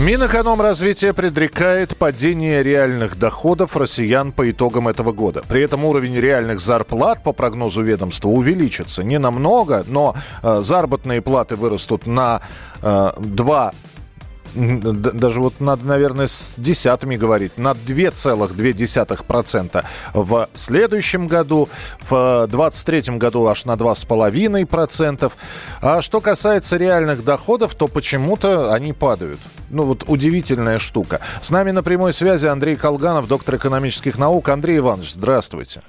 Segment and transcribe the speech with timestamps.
[0.00, 5.42] Минэкономразвитие предрекает падение реальных доходов россиян по итогам этого года.
[5.46, 9.02] При этом уровень реальных зарплат, по прогнозу ведомства, увеличится.
[9.02, 12.40] Не намного, но э, заработные платы вырастут на
[12.80, 13.76] э, 2 Д-
[14.54, 21.68] даже вот надо, наверное, с десятыми говорить, на 2,2% в следующем году,
[22.00, 25.32] в 2023 году аж на 2,5%.
[25.82, 29.40] А что касается реальных доходов, то почему-то они падают.
[29.70, 31.20] Ну вот удивительная штука.
[31.40, 34.48] С нами на прямой связи Андрей Колганов, доктор экономических наук.
[34.48, 35.82] Андрей Иванович, здравствуйте.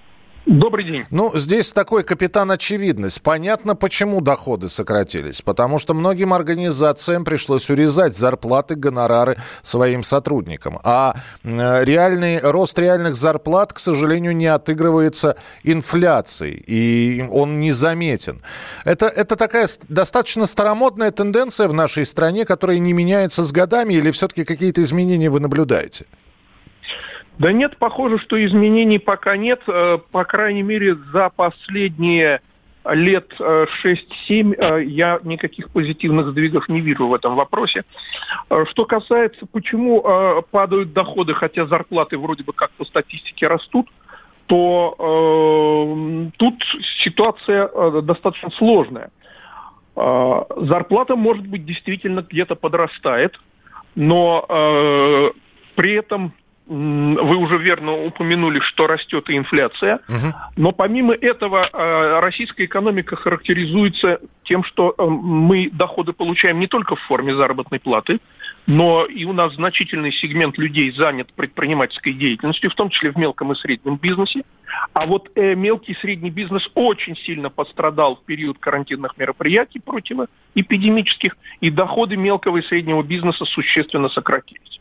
[0.48, 1.06] Добрый день.
[1.12, 3.22] Ну, здесь такой капитан очевидность.
[3.22, 5.42] Понятно, почему доходы сократились.
[5.44, 10.80] Потому что многим организациям пришлось урезать зарплаты, гонорары своим сотрудникам.
[10.84, 16.64] А э, реальный рост реальных зарплат, к сожалению, не отыгрывается инфляцией.
[16.66, 18.42] И он незаметен.
[18.84, 23.94] Это, это такая достаточно старомодная тенденция в нашей стране, которая не меняется с годами.
[23.94, 26.06] Или все-таки какие-то изменения вы наблюдаете?
[27.42, 29.64] Да нет, похоже, что изменений пока нет.
[29.68, 32.40] Э, По крайней мере, за последние
[32.86, 37.84] лет э, 6-7 э, я никаких позитивных сдвигов не вижу в этом вопросе.
[38.52, 43.90] Э, Что касается, почему э, падают доходы, хотя зарплаты вроде бы как по статистике растут,
[44.46, 46.64] то э, тут
[47.04, 49.10] ситуация э, достаточно сложная.
[49.96, 53.40] Э, Зарплата, может быть, действительно где-то подрастает,
[53.96, 55.32] но э,
[55.74, 56.34] при этом
[56.68, 60.00] вы уже верно упомянули, что растет и инфляция.
[60.56, 66.96] Но помимо этого э, российская экономика характеризуется тем, что э, мы доходы получаем не только
[66.96, 68.20] в форме заработной платы,
[68.68, 73.52] но и у нас значительный сегмент людей занят предпринимательской деятельностью, в том числе в мелком
[73.52, 74.44] и среднем бизнесе.
[74.94, 81.36] А вот э, мелкий и средний бизнес очень сильно пострадал в период карантинных мероприятий противоэпидемических,
[81.60, 84.81] и доходы мелкого и среднего бизнеса существенно сократились.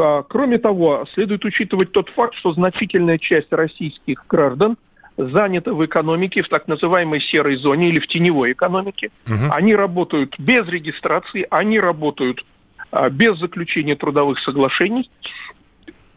[0.00, 4.76] А, Кроме того, следует учитывать тот факт, что значительная часть российских граждан
[5.16, 9.10] занята в экономике, в так называемой серой зоне или в теневой экономике.
[9.50, 12.44] Они работают без регистрации, они работают
[12.90, 15.10] а, без заключения трудовых соглашений.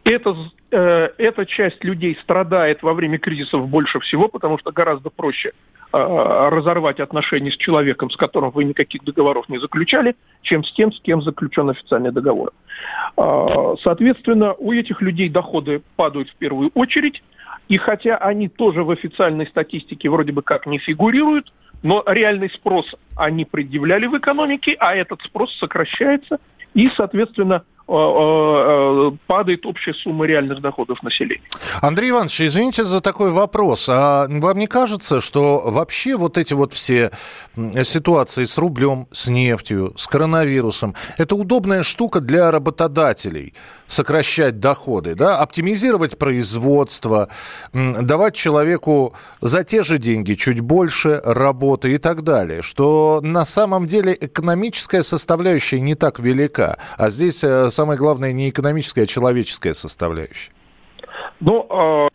[0.06, 5.10] Эта, з- э, эта часть людей страдает во время кризисов больше всего, потому что гораздо
[5.10, 5.52] проще
[5.94, 11.00] разорвать отношения с человеком, с которым вы никаких договоров не заключали, чем с тем, с
[11.00, 12.52] кем заключен официальный договор.
[13.16, 17.22] А, Соответственно, у этих людей доходы падают в первую очередь,
[17.70, 21.54] и хотя они тоже в официальной статистике вроде бы как не фигурируют,
[21.84, 26.40] но реальный спрос они предъявляли в экономике, а этот спрос сокращается,
[26.74, 31.44] и, соответственно, падает общая сумма реальных доходов населения.
[31.82, 33.90] Андрей Иванович, извините за такой вопрос.
[33.90, 37.12] А вам не кажется, что вообще вот эти вот все
[37.84, 43.54] ситуации с рублем, с нефтью, с коронавирусом, это удобная штука для работодателей
[43.94, 47.30] сокращать доходы, да, оптимизировать производство,
[47.74, 53.86] давать человеку за те же деньги чуть больше работы и так далее, что на самом
[53.86, 59.74] деле экономическая составляющая не так велика, а здесь э, самое главное не экономическая, а человеческая
[59.74, 60.52] составляющая.
[61.40, 62.10] Но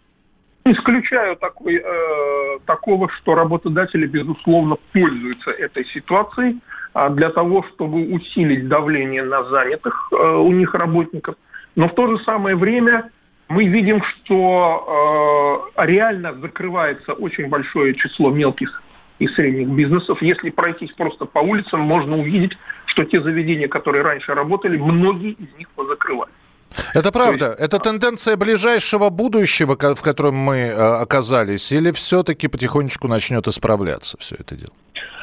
[0.64, 6.60] э, исключаю такой, э, такого, что работодатели, безусловно, пользуются этой ситуацией
[6.94, 11.36] а, для того, чтобы усилить давление на занятых э, у них работников.
[11.78, 13.08] Но в то же самое время
[13.48, 18.82] мы видим, что э, реально закрывается очень большое число мелких
[19.20, 20.20] и средних бизнесов.
[20.20, 25.56] Если пройтись просто по улицам, можно увидеть, что те заведения, которые раньше работали, многие из
[25.56, 26.32] них позакрывали.
[26.94, 27.54] Это правда.
[27.56, 34.34] Это тенденция ближайшего будущего, в котором мы э, оказались, или все-таки потихонечку начнет исправляться все
[34.40, 34.74] это дело?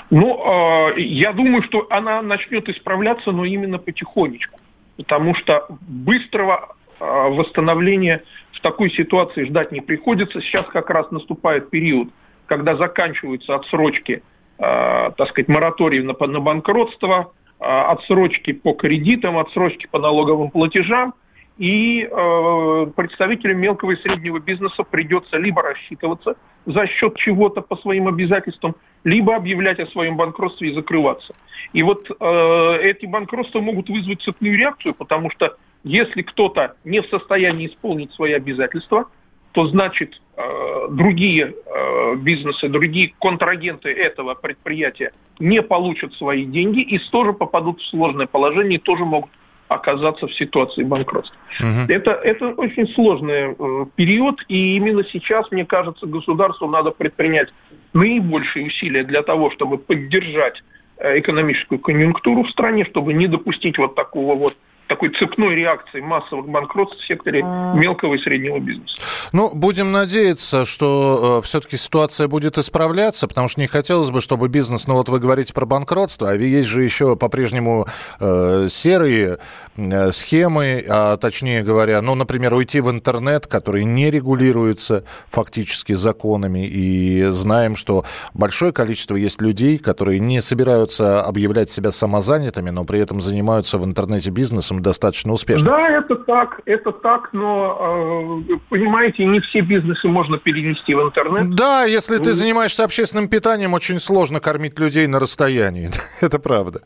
[0.09, 4.57] Ну, э, я думаю, что она начнет исправляться, но именно потихонечку.
[4.97, 10.41] Потому что быстрого э, восстановления в такой ситуации ждать не приходится.
[10.41, 12.09] Сейчас как раз наступает период,
[12.45, 14.23] когда заканчиваются отсрочки,
[14.57, 21.13] э, так сказать, мораторий на, банкротство, э, отсрочки по кредитам, отсрочки по налоговым платежам.
[21.57, 26.35] И э, представителям мелкого и среднего бизнеса придется либо рассчитываться
[26.65, 28.75] за счет чего-то по своим обязательствам,
[29.05, 31.33] либо объявлять о своем банкротстве и закрываться.
[31.71, 35.55] И вот э, эти банкротства могут вызвать цепную реакцию, потому что
[35.85, 39.07] если кто-то не в состоянии исполнить свои обязательства,
[39.53, 46.99] то значит э, другие э, бизнесы, другие контрагенты этого предприятия не получат свои деньги и
[46.99, 49.29] тоже попадут в сложное положение и тоже могут
[49.67, 51.35] оказаться в ситуации банкротства.
[51.59, 51.91] Угу.
[51.91, 57.49] Это, это очень сложный э, период, и именно сейчас, мне кажется, государству надо предпринять
[57.93, 60.63] наибольшие усилия для того, чтобы поддержать
[60.97, 64.55] э, экономическую конъюнктуру в стране, чтобы не допустить вот такого вот
[64.87, 68.95] такой цепной реакции массовых банкротств в секторе мелкого и среднего бизнеса.
[69.31, 74.47] Ну, будем надеяться, что э, все-таки ситуация будет исправляться, потому что не хотелось бы, чтобы
[74.47, 77.87] бизнес, ну вот вы говорите про банкротство, а есть же еще по-прежнему
[78.19, 79.39] э, серые
[79.75, 86.65] э, схемы, а точнее говоря, ну, например, уйти в интернет, который не регулируется фактически законами,
[86.65, 92.99] и знаем, что большое количество есть людей, которые не собираются объявлять себя самозанятыми, но при
[92.99, 95.69] этом занимаются в интернете бизнесом, бизнесом достаточно успешно.
[95.69, 101.55] Да, это так, это так, но, э, понимаете, не все бизнесы можно перенести в интернет.
[101.55, 105.89] Да, если ты занимаешься общественным питанием, очень сложно кормить людей на расстоянии.
[106.21, 106.81] это правда.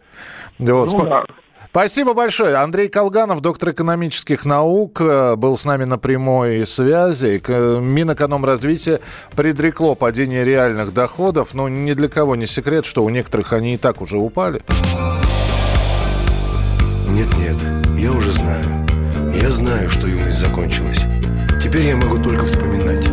[0.59, 0.94] Вот.
[0.94, 1.24] Ну, да.
[1.71, 2.56] Спасибо большое.
[2.56, 7.42] Андрей Колганов, доктор экономических наук, э, был с нами на прямой связи.
[7.47, 9.01] Минэкономразвитие
[9.35, 13.77] предрекло падение реальных доходов, но ни для кого не секрет, что у некоторых они и
[13.77, 14.62] так уже упали.
[19.49, 20.99] Я знаю, что юность закончилась.
[21.59, 23.03] Теперь я могу только вспоминать.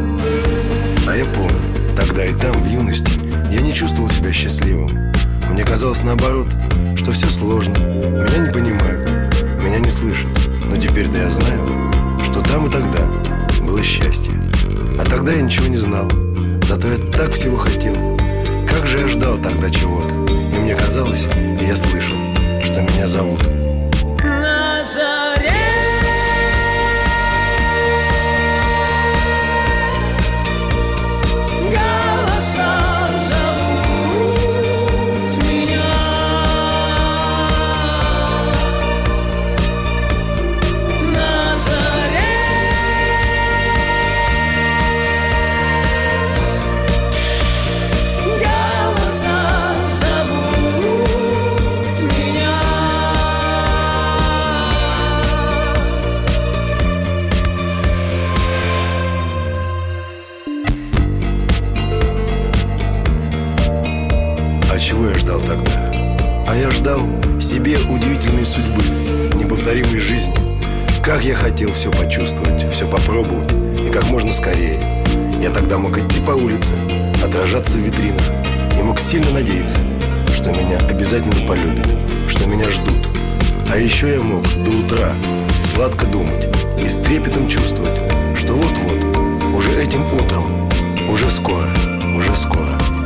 [1.09, 1.57] А я помню,
[1.97, 3.11] тогда и там, в юности,
[3.51, 5.15] я не чувствовал себя счастливым.
[5.51, 6.49] Мне казалось наоборот,
[6.95, 7.79] что все сложно.
[7.79, 9.09] Меня не понимают,
[9.65, 10.29] меня не слышат.
[10.67, 11.91] Но теперь-то я знаю,
[12.23, 13.01] что там и тогда
[13.63, 14.35] было счастье.
[14.99, 16.11] А тогда я ничего не знал.
[16.69, 17.95] Зато я так всего хотел.
[18.69, 20.15] Как же я ждал тогда чего-то.
[20.55, 22.19] И мне казалось, и я слышал,
[22.63, 23.43] что меня зовут.
[71.07, 75.05] Как я хотел все почувствовать, все попробовать И как можно скорее.
[75.41, 76.75] Я тогда мог идти по улице,
[77.25, 78.23] отражаться в витринах
[78.79, 79.79] И мог сильно надеяться,
[80.35, 81.87] что меня обязательно полюбят
[82.29, 83.09] Что меня ждут.
[83.71, 85.13] А еще я мог до утра
[85.65, 86.49] сладко думать
[86.81, 87.97] И с трепетом чувствовать,
[88.37, 90.69] что вот-вот, уже этим утром
[91.09, 91.69] Уже скоро,
[92.17, 93.06] уже скоро